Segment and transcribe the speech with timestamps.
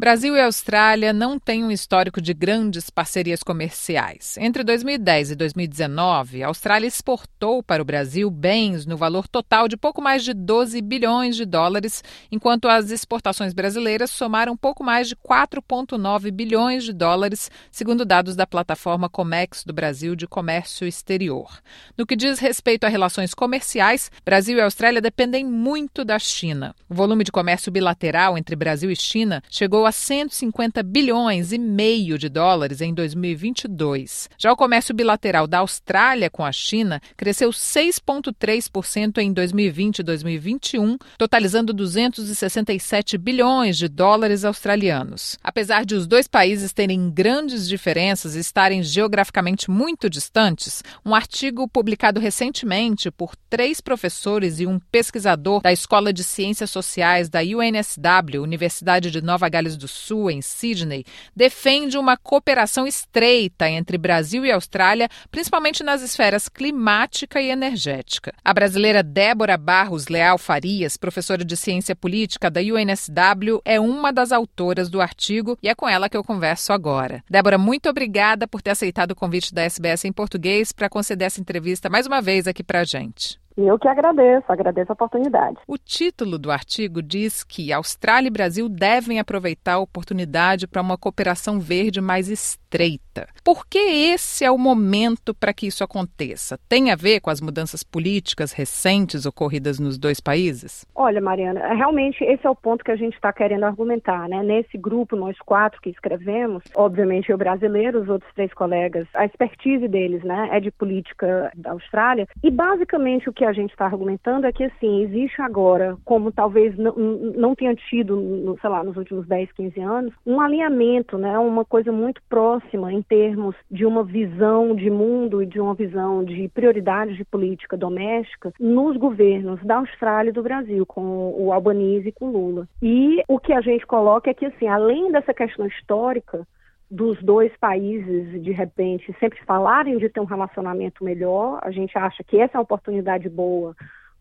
[0.00, 4.34] Brasil e Austrália não têm um histórico de grandes parcerias comerciais.
[4.38, 9.76] Entre 2010 e 2019, a Austrália exportou para o Brasil bens no valor total de
[9.76, 15.14] pouco mais de 12 bilhões de dólares, enquanto as exportações brasileiras somaram pouco mais de
[15.16, 21.60] 4,9 bilhões de dólares, segundo dados da plataforma Comex do Brasil de Comércio Exterior.
[21.94, 26.74] No que diz respeito a relações comerciais, Brasil e Austrália dependem muito da China.
[26.88, 31.58] O volume de comércio bilateral entre Brasil e China chegou a a 150 bilhões e
[31.58, 34.30] meio de dólares em 2022.
[34.38, 40.96] Já o comércio bilateral da Austrália com a China cresceu 6,3% em 2020 e 2021,
[41.18, 45.36] totalizando 267 bilhões de dólares australianos.
[45.42, 51.66] Apesar de os dois países terem grandes diferenças e estarem geograficamente muito distantes, um artigo
[51.66, 58.40] publicado recentemente por três professores e um pesquisador da Escola de Ciências Sociais da UNSW,
[58.40, 64.52] Universidade de Nova Gales do Sul, em Sydney, defende uma cooperação estreita entre Brasil e
[64.52, 68.32] Austrália, principalmente nas esferas climática e energética.
[68.44, 74.30] A brasileira Débora Barros Leal Farias, professora de ciência política da UNSW, é uma das
[74.30, 77.24] autoras do artigo e é com ela que eu converso agora.
[77.28, 81.40] Débora, muito obrigada por ter aceitado o convite da SBS em português para conceder essa
[81.40, 83.40] entrevista mais uma vez aqui para a gente.
[83.66, 85.58] Eu que agradeço, agradeço a oportunidade.
[85.66, 90.96] O título do artigo diz que Austrália e Brasil devem aproveitar a oportunidade para uma
[90.96, 92.28] cooperação verde mais
[92.70, 93.26] estreita.
[93.44, 96.58] Por que esse é o momento para que isso aconteça?
[96.68, 100.86] Tem a ver com as mudanças políticas recentes ocorridas nos dois países?
[100.94, 104.42] Olha, Mariana, realmente esse é o ponto que a gente está querendo argumentar, né?
[104.42, 109.88] Nesse grupo, nós quatro que escrevemos, obviamente eu brasileiro, os outros três colegas, a expertise
[109.88, 114.46] deles, né, é de política da Austrália, e basicamente o que a gente está argumentando
[114.46, 119.26] é que, assim, existe agora, como talvez não, não tenha tido, sei lá, nos últimos
[119.26, 122.59] 10, 15 anos, um alinhamento, né, uma coisa muito próxima
[122.90, 127.76] em termos de uma visão de mundo e de uma visão de prioridades de política
[127.76, 132.68] doméstica nos governos da Austrália e do Brasil, com o Albanese e com Lula.
[132.82, 136.46] E o que a gente coloca é que, assim, além dessa questão histórica,
[136.90, 141.60] dos dois países, de repente, sempre falarem de ter um relacionamento melhor.
[141.62, 143.76] A gente acha que essa é uma oportunidade boa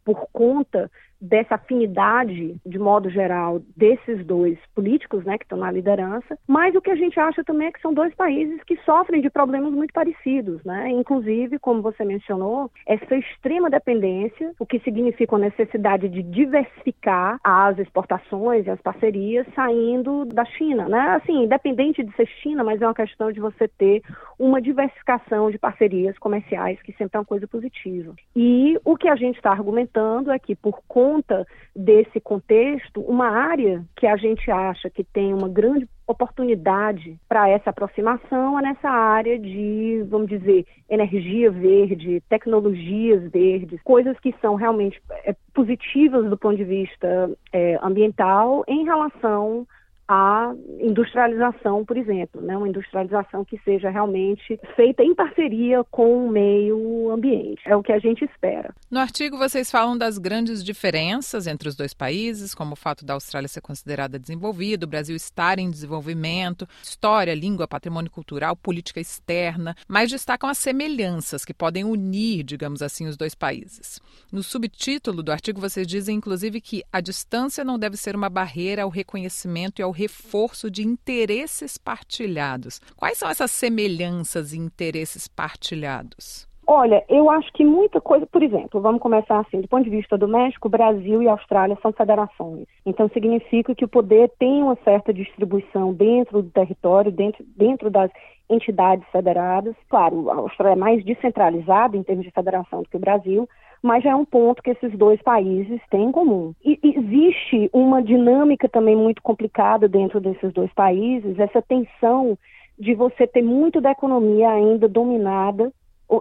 [0.05, 0.89] por conta
[1.21, 6.81] dessa afinidade, de modo geral, desses dois políticos, né, que estão na liderança, mas o
[6.81, 9.93] que a gente acha também é que são dois países que sofrem de problemas muito
[9.93, 16.23] parecidos, né, inclusive, como você mencionou, essa extrema dependência, o que significa a necessidade de
[16.23, 22.63] diversificar as exportações e as parcerias saindo da China, né, assim, independente de ser China,
[22.63, 24.01] mas é uma questão de você ter
[24.37, 28.13] uma diversificação de parcerias comerciais, que sempre é uma coisa positiva.
[28.35, 33.29] E o que a gente está argumentando é que, por conta conta desse contexto, uma
[33.29, 38.89] área que a gente acha que tem uma grande oportunidade para essa aproximação é nessa
[38.89, 46.37] área de, vamos dizer, energia verde, tecnologias verdes, coisas que são realmente é, positivas do
[46.37, 49.67] ponto de vista é, ambiental em relação
[50.11, 52.57] a industrialização, por exemplo, né?
[52.57, 57.61] uma industrialização que seja realmente feita em parceria com o meio ambiente.
[57.63, 58.73] É o que a gente espera.
[58.89, 63.13] No artigo, vocês falam das grandes diferenças entre os dois países, como o fato da
[63.13, 69.75] Austrália ser considerada desenvolvida, o Brasil estar em desenvolvimento, história, língua, patrimônio cultural, política externa,
[69.87, 74.01] mas destacam as semelhanças que podem unir, digamos assim, os dois países.
[74.31, 78.81] No subtítulo do artigo, vocês dizem, inclusive, que a distância não deve ser uma barreira
[78.81, 82.79] ao reconhecimento e ao reforço de interesses partilhados.
[82.95, 86.47] Quais são essas semelhanças e interesses partilhados?
[86.65, 90.15] Olha, eu acho que muita coisa, por exemplo, vamos começar assim, do ponto de vista
[90.15, 92.67] do México, Brasil e Austrália são federações.
[92.85, 98.11] Então significa que o poder tem uma certa distribuição dentro do território, dentro, dentro das
[98.47, 99.75] entidades federadas.
[99.89, 103.49] Claro, a Austrália é mais descentralizada em termos de federação do que o Brasil,
[103.81, 106.53] mas já é um ponto que esses dois países têm em comum.
[106.63, 112.37] E existe uma dinâmica também muito complicada dentro desses dois países, essa tensão
[112.77, 115.71] de você ter muito da economia ainda dominada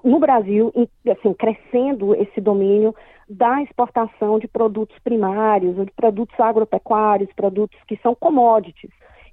[0.05, 0.73] no Brasil,
[1.11, 2.95] assim, crescendo esse domínio
[3.29, 8.91] da exportação de produtos primários de produtos agropecuários, produtos que são commodities,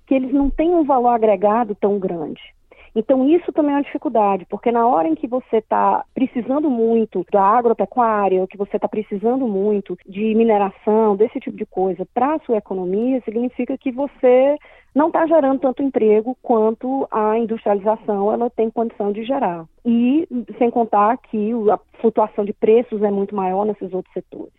[0.08, 2.42] que eles não têm um valor agregado tão grande.
[2.96, 7.26] Então, isso também é uma dificuldade, porque na hora em que você está precisando muito
[7.30, 12.36] da agropecuária, ou que você está precisando muito de mineração, desse tipo de coisa, para
[12.36, 14.58] a sua economia, significa que você
[14.96, 19.66] não está gerando tanto emprego quanto a industrialização ela tem condição de gerar.
[19.86, 20.26] E
[20.58, 24.54] sem contar que a flutuação de preços é muito maior nesses outros setores.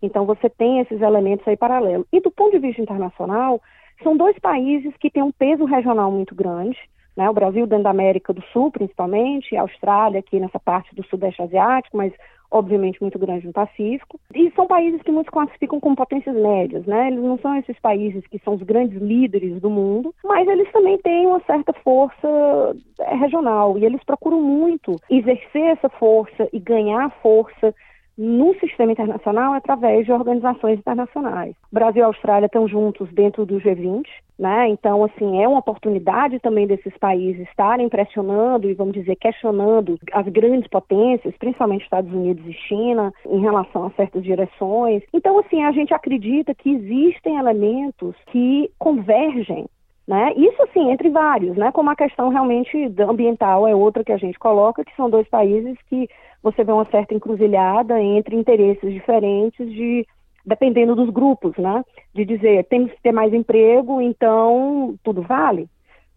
[0.00, 2.06] Então você tem esses elementos aí paralelos.
[2.12, 3.60] E do ponto de vista internacional,
[4.02, 6.78] são dois países que têm um peso regional muito grande.
[7.16, 7.28] Né?
[7.28, 11.42] O Brasil dentro da América do Sul, principalmente, a Austrália aqui nessa parte do Sudeste
[11.42, 12.12] Asiático, mas
[12.50, 14.18] obviamente muito grande no Pacífico.
[14.34, 17.08] E são países que muitos classificam como potências médias, né?
[17.08, 20.98] Eles não são esses países que são os grandes líderes do mundo, mas eles também
[20.98, 27.10] têm uma certa força é, regional e eles procuram muito exercer essa força e ganhar
[27.22, 27.74] força
[28.22, 31.56] no sistema internacional através de organizações internacionais.
[31.72, 34.04] Brasil e Austrália estão juntos dentro do G20,
[34.38, 34.68] né?
[34.68, 40.28] Então, assim, é uma oportunidade também desses países estarem pressionando e, vamos dizer, questionando as
[40.28, 45.02] grandes potências, principalmente Estados Unidos e China, em relação a certas direções.
[45.14, 49.64] Então, assim, a gente acredita que existem elementos que convergem
[50.06, 50.32] né?
[50.34, 51.70] Isso sim, entre vários, né?
[51.72, 55.76] como a questão realmente ambiental é outra que a gente coloca, que são dois países
[55.88, 56.08] que
[56.42, 60.06] você vê uma certa encruzilhada entre interesses diferentes de
[60.44, 61.84] dependendo dos grupos, né?
[62.14, 65.68] De dizer, temos que ter mais emprego, então tudo vale.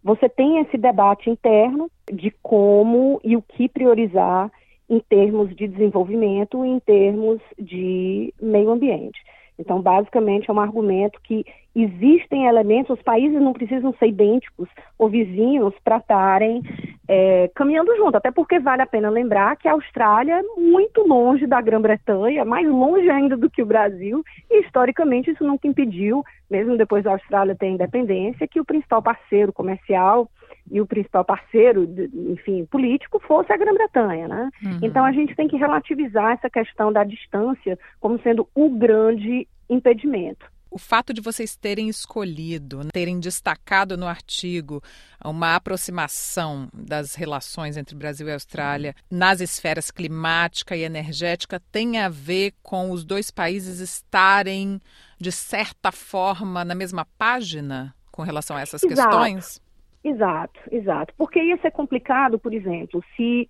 [0.02, 4.50] Você tem esse debate interno de como e o que priorizar
[4.88, 9.18] em termos de desenvolvimento e em termos de meio ambiente.
[9.58, 15.08] Então, basicamente, é um argumento que existem elementos, os países não precisam ser idênticos ou
[15.08, 16.62] vizinhos para estarem
[17.08, 21.46] é, caminhando junto, até porque vale a pena lembrar que a Austrália é muito longe
[21.46, 26.76] da Grã-Bretanha, mais longe ainda do que o Brasil, e historicamente isso nunca impediu, mesmo
[26.76, 30.28] depois da Austrália ter independência, que o principal parceiro comercial
[30.70, 31.86] e o principal parceiro,
[32.30, 34.50] enfim, político fosse a Grã-Bretanha, né?
[34.62, 34.78] Uhum.
[34.82, 40.46] Então a gente tem que relativizar essa questão da distância como sendo o grande impedimento.
[40.74, 44.82] O fato de vocês terem escolhido, terem destacado no artigo
[45.24, 52.08] uma aproximação das relações entre Brasil e Austrália nas esferas climática e energética tem a
[52.08, 54.80] ver com os dois países estarem,
[55.20, 59.10] de certa forma, na mesma página com relação a essas Exato.
[59.10, 59.62] questões?
[60.04, 61.14] Exato, exato.
[61.16, 63.48] Porque ia ser complicado, por exemplo, se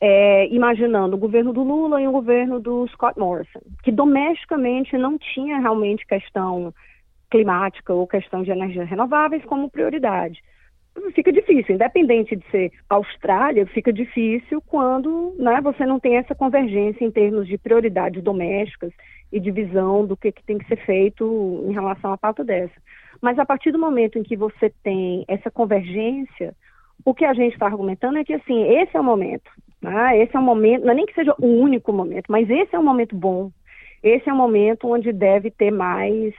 [0.00, 5.18] é, imaginando o governo do Lula e o governo do Scott Morrison, que domesticamente não
[5.18, 6.72] tinha realmente questão
[7.28, 10.40] climática ou questão de energias renováveis como prioridade.
[11.14, 17.04] Fica difícil, independente de ser Austrália, fica difícil quando né, você não tem essa convergência
[17.04, 18.92] em termos de prioridades domésticas
[19.32, 22.74] e de visão do que, que tem que ser feito em relação à pauta dessa.
[23.20, 26.54] Mas a partir do momento em que você tem essa convergência,
[27.04, 29.50] o que a gente está argumentando é que assim, esse é o momento.
[29.80, 30.22] Né?
[30.22, 32.78] Esse é o momento, não é nem que seja o único momento, mas esse é
[32.78, 33.50] um momento bom.
[34.02, 36.34] Esse é um momento onde deve ter mais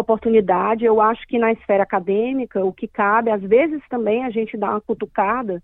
[0.00, 0.84] oportunidade.
[0.84, 4.70] Eu acho que na esfera acadêmica, o que cabe, às vezes também a gente dá
[4.70, 5.62] uma cutucada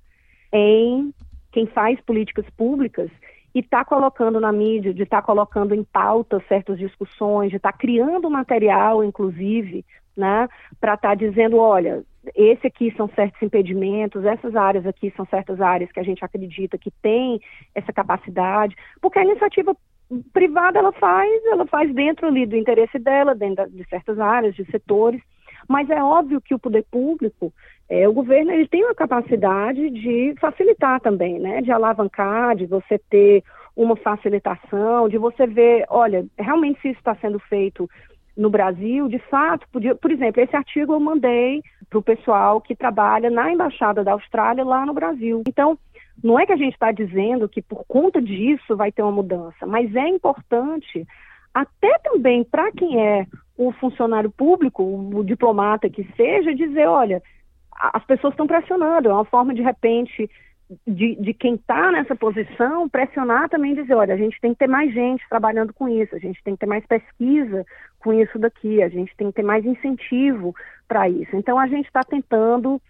[0.53, 1.13] em
[1.53, 3.11] quem faz políticas públicas
[3.55, 7.73] e está colocando na mídia, de estar tá colocando em pauta certas discussões, de estar
[7.73, 9.85] tá criando material, inclusive,
[10.15, 10.47] né,
[10.79, 12.05] para estar tá dizendo, olha,
[12.35, 16.77] esse aqui são certos impedimentos, essas áreas aqui são certas áreas que a gente acredita
[16.77, 17.41] que tem
[17.75, 19.75] essa capacidade, porque a iniciativa
[20.33, 24.65] privada ela faz, ela faz dentro ali do interesse dela, dentro de certas áreas, de
[24.71, 25.21] setores,
[25.69, 27.53] mas é óbvio que o poder público,
[27.89, 32.99] é, o governo, ele tem uma capacidade de facilitar também, né, de alavancar, de você
[33.11, 33.43] ter
[33.75, 37.89] uma facilitação, de você ver, olha, realmente se isso está sendo feito
[38.37, 42.75] no Brasil, de fato, podia, por exemplo, esse artigo eu mandei para o pessoal que
[42.75, 45.43] trabalha na Embaixada da Austrália lá no Brasil.
[45.49, 45.79] Então,
[46.23, 49.67] não é que a gente está dizendo que por conta disso vai ter uma mudança,
[49.67, 51.07] mas é importante,
[51.53, 57.23] até também para quem é o funcionário público, o diplomata que seja, dizer, olha,
[57.73, 60.29] as pessoas estão pressionando, é uma forma de repente
[60.87, 64.67] de, de quem está nessa posição pressionar também dizer, olha, a gente tem que ter
[64.67, 67.65] mais gente trabalhando com isso, a gente tem que ter mais pesquisa
[68.01, 70.55] com isso daqui, a gente tem que ter mais incentivo
[70.89, 71.37] para isso.
[71.37, 72.81] Então a gente está tentando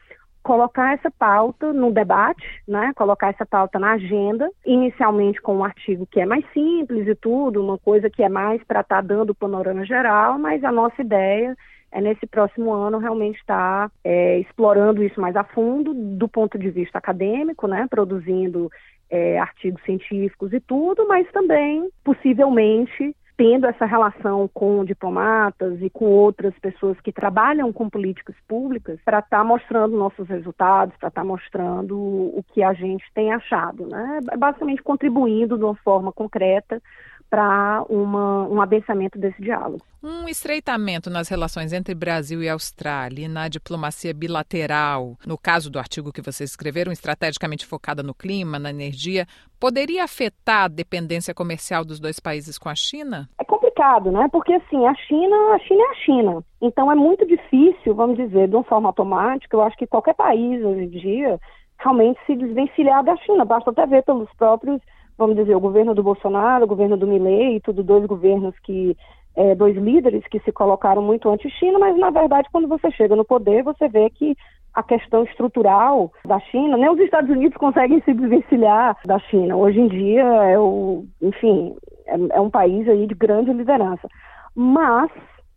[0.46, 2.92] colocar essa pauta no debate, né?
[2.94, 7.60] Colocar essa pauta na agenda, inicialmente com um artigo que é mais simples e tudo,
[7.60, 11.02] uma coisa que é mais para estar tá dando o panorama geral, mas a nossa
[11.02, 11.56] ideia
[11.90, 16.56] é nesse próximo ano realmente estar tá, é, explorando isso mais a fundo, do ponto
[16.56, 18.70] de vista acadêmico, né, produzindo
[19.10, 26.06] é, artigos científicos e tudo, mas também, possivelmente, tendo essa relação com diplomatas e com
[26.06, 31.20] outras pessoas que trabalham com políticas públicas para estar tá mostrando nossos resultados, para estar
[31.20, 34.20] tá mostrando o que a gente tem achado, né?
[34.38, 36.80] Basicamente contribuindo de uma forma concreta
[37.28, 39.82] para um abençamento desse diálogo.
[40.02, 45.78] Um estreitamento nas relações entre Brasil e Austrália e na diplomacia bilateral, no caso do
[45.78, 49.26] artigo que vocês escreveram, estrategicamente focada no clima, na energia,
[49.58, 53.28] poderia afetar a dependência comercial dos dois países com a China?
[53.38, 54.28] É complicado, né?
[54.30, 56.44] Porque assim, a China, a China é a China.
[56.62, 59.56] Então é muito difícil, vamos dizer, de uma forma automática.
[59.56, 61.40] Eu acho que qualquer país hoje em dia
[61.78, 63.44] realmente se desvencilhar da China.
[63.44, 64.80] Basta até ver pelos próprios,
[65.18, 68.96] vamos dizer, o governo do Bolsonaro, o governo do Milley, tudo dois governos que
[69.34, 73.24] é, dois líderes que se colocaram muito anti-China, mas na verdade, quando você chega no
[73.24, 74.36] poder, você vê que
[74.72, 79.56] a questão estrutural da China, nem os Estados Unidos conseguem se desvencilhar da China.
[79.56, 81.74] Hoje em dia, é o, enfim,
[82.06, 84.06] é, é um país aí de grande liderança.
[84.54, 85.10] Mas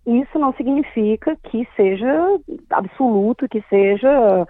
[0.06, 2.40] isso não significa que seja
[2.70, 4.48] absoluto, que seja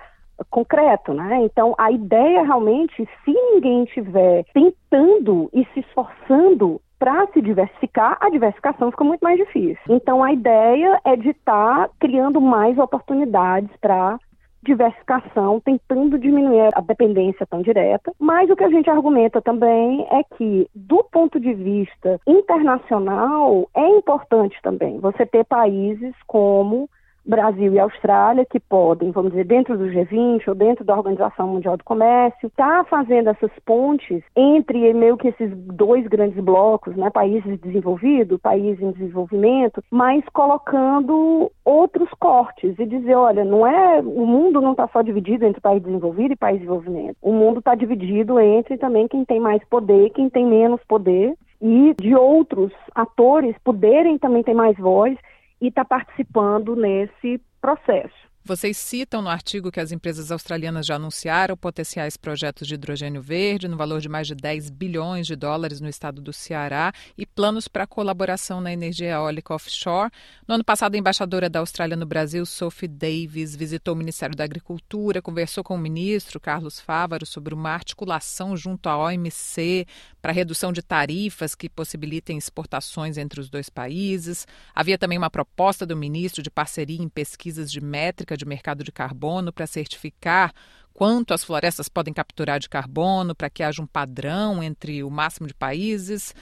[0.50, 1.42] concreto, né?
[1.44, 8.30] Então, a ideia realmente, se ninguém estiver tentando e se esforçando para se diversificar, a
[8.30, 9.82] diversificação fica muito mais difícil.
[9.88, 14.20] Então, a ideia é de estar tá criando mais oportunidades para
[14.62, 18.12] diversificação, tentando diminuir a dependência tão direta.
[18.20, 23.88] Mas o que a gente argumenta também é que, do ponto de vista internacional, é
[23.88, 26.90] importante também você ter países como
[27.26, 31.78] Brasil e Austrália, que podem, vamos dizer, dentro do G20 ou dentro da Organização Mundial
[31.78, 37.60] do Comércio, tá fazendo essas pontes entre meio que esses dois grandes blocos, né, países
[37.60, 44.62] desenvolvidos, países em desenvolvimento, mas colocando outros cortes e dizer, olha, não é, o mundo
[44.62, 47.18] não está só dividido entre país desenvolvido e país desenvolvimento.
[47.22, 51.94] O mundo está dividido entre também quem tem mais poder, quem tem menos poder e
[52.00, 55.18] de outros atores poderem também ter mais voz
[55.62, 58.29] e está participando nesse processo.
[58.44, 63.68] Vocês citam no artigo que as empresas australianas já anunciaram potenciais projetos de hidrogênio verde
[63.68, 67.68] no valor de mais de 10 bilhões de dólares no estado do Ceará e planos
[67.68, 70.10] para colaboração na energia eólica offshore.
[70.48, 74.46] No ano passado, a embaixadora da Austrália no Brasil, Sophie Davis, visitou o Ministério da
[74.46, 79.86] Agricultura, conversou com o ministro Carlos Fávaro sobre uma articulação junto à OMC
[80.22, 84.48] para redução de tarifas que possibilitem exportações entre os dois países.
[84.74, 88.92] Havia também uma proposta do ministro de parceria em pesquisas de métrica de mercado de
[88.92, 90.54] carbono para certificar
[90.94, 95.48] quanto as florestas podem capturar de carbono, para que haja um padrão entre o máximo
[95.48, 96.36] de países.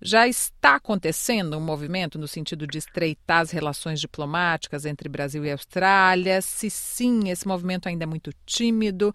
[0.00, 5.50] Já está acontecendo um movimento no sentido de estreitar as relações diplomáticas entre Brasil e
[5.50, 6.40] Austrália?
[6.42, 9.14] Se sim, esse movimento ainda é muito tímido.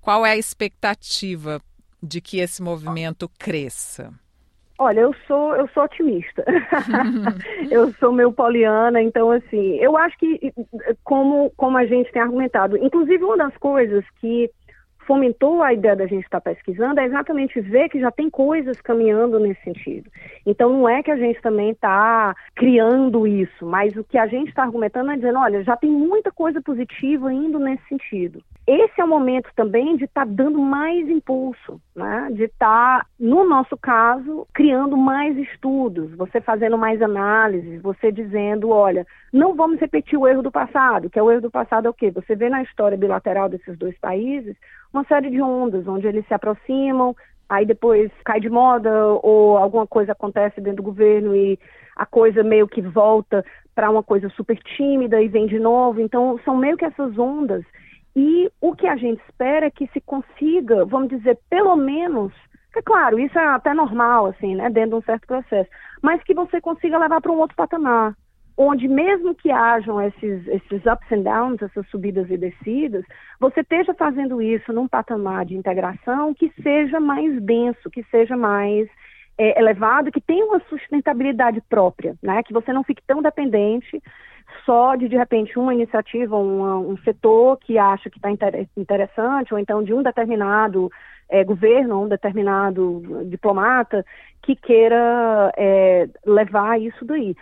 [0.00, 1.60] Qual é a expectativa
[2.02, 4.12] de que esse movimento cresça?
[4.78, 6.44] Olha, eu sou eu sou otimista.
[7.70, 10.52] eu sou meio poliana, então assim, eu acho que
[11.02, 14.48] como como a gente tem argumentado, inclusive uma das coisas que
[15.04, 19.40] fomentou a ideia da gente estar pesquisando é exatamente ver que já tem coisas caminhando
[19.40, 20.10] nesse sentido.
[20.44, 24.50] Então não é que a gente também está criando isso, mas o que a gente
[24.50, 28.40] está argumentando é dizendo, olha, já tem muita coisa positiva indo nesse sentido
[28.70, 32.28] esse é o momento também de estar tá dando mais impulso, né?
[32.32, 38.68] de estar, tá, no nosso caso, criando mais estudos, você fazendo mais análises, você dizendo,
[38.68, 41.90] olha, não vamos repetir o erro do passado, que é o erro do passado é
[41.90, 42.10] o quê?
[42.10, 44.54] Você vê na história bilateral desses dois países
[44.92, 47.16] uma série de ondas, onde eles se aproximam,
[47.48, 48.90] aí depois cai de moda
[49.22, 51.58] ou alguma coisa acontece dentro do governo e
[51.96, 53.42] a coisa meio que volta
[53.74, 56.02] para uma coisa super tímida e vem de novo.
[56.02, 57.64] Então, são meio que essas ondas
[58.16, 62.32] e o que a gente espera é que se consiga, vamos dizer, pelo menos,
[62.76, 65.70] é claro, isso é até normal, assim, né, dentro de um certo processo,
[66.02, 68.14] mas que você consiga levar para um outro patamar,
[68.56, 73.04] onde mesmo que hajam esses, esses ups and downs, essas subidas e descidas,
[73.38, 78.88] você esteja fazendo isso num patamar de integração que seja mais denso, que seja mais
[79.38, 84.02] é, elevado, que tenha uma sustentabilidade própria, né, que você não fique tão dependente
[84.68, 88.30] só de, de repente, uma iniciativa, um setor que acha que está
[88.76, 90.92] interessante, ou então de um determinado
[91.26, 94.04] é, governo, um determinado diplomata
[94.42, 97.34] que queira é, levar isso daí.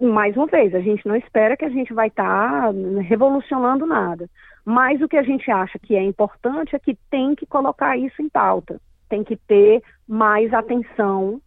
[0.00, 4.28] Mais uma vez, a gente não espera que a gente vai estar tá revolucionando nada,
[4.64, 8.20] mas o que a gente acha que é importante é que tem que colocar isso
[8.20, 11.40] em pauta, tem que ter mais atenção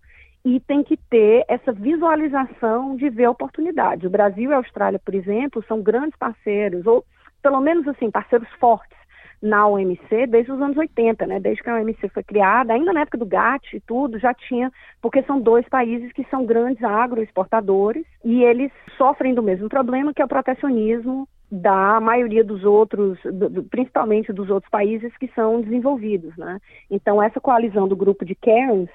[0.45, 4.05] e tem que ter essa visualização de ver oportunidades.
[4.05, 7.05] O Brasil e a Austrália, por exemplo, são grandes parceiros, ou
[7.41, 8.97] pelo menos assim, parceiros fortes
[9.41, 11.37] na OMC desde os anos 80, né?
[11.37, 14.71] Desde que a OMC foi criada, ainda na época do GATT e tudo, já tinha,
[15.01, 20.21] porque são dois países que são grandes agroexportadores e eles sofrem do mesmo problema que
[20.21, 23.19] é o protecionismo da maioria dos outros,
[23.69, 26.59] principalmente dos outros países que são desenvolvidos, né?
[26.89, 28.89] Então essa coalizão do grupo de Cairns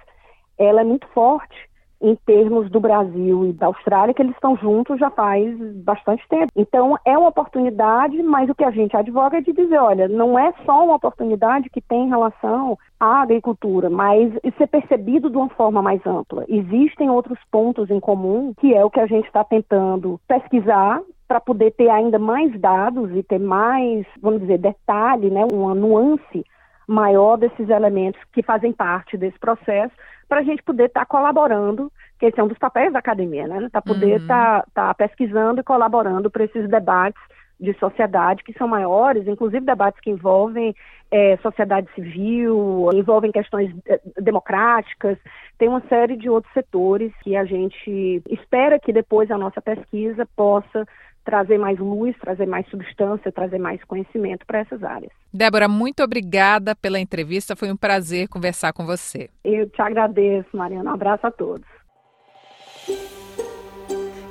[0.59, 1.69] ela é muito forte
[2.01, 6.53] em termos do Brasil e da Austrália, que eles estão juntos já faz bastante tempo.
[6.55, 10.39] Então, é uma oportunidade, mas o que a gente advoga é de dizer, olha, não
[10.39, 15.83] é só uma oportunidade que tem relação à agricultura, mas ser percebido de uma forma
[15.83, 16.45] mais ampla.
[16.49, 21.41] Existem outros pontos em comum, que é o que a gente está tentando pesquisar para
[21.41, 26.45] poder ter ainda mais dados e ter mais, vamos dizer, detalhe, né, uma nuance
[26.87, 29.93] maior desses elementos que fazem parte desse processo,
[30.29, 33.47] para a gente poder estar tá colaborando, que esse é um dos papéis da academia,
[33.47, 33.69] né?
[33.71, 34.65] Para poder estar uhum.
[34.75, 37.21] tá, tá pesquisando e colaborando para esses debates
[37.61, 40.75] de sociedade que são maiores, inclusive debates que envolvem
[41.11, 45.19] é, sociedade civil, envolvem questões é, democráticas,
[45.59, 50.27] tem uma série de outros setores que a gente espera que depois a nossa pesquisa
[50.37, 50.87] possa
[51.25, 55.13] trazer mais luz, trazer mais substância, trazer mais conhecimento para essas áreas.
[55.33, 57.55] Débora, muito obrigada pela entrevista.
[57.55, 59.29] Foi um prazer conversar com você.
[59.45, 60.91] Eu te agradeço, Mariana.
[60.91, 61.67] Um abraço a todos.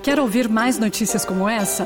[0.04, 1.86] Quer ouvir mais notícias como essa?